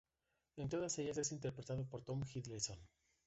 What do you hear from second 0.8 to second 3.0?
ellas es interpretado por Tom Hiddleston.